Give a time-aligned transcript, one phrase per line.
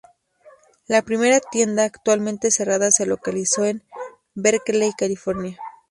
[0.87, 3.83] La primera tienda, actualmente cerrada, se localizó en
[4.33, 5.59] Berkeley, California.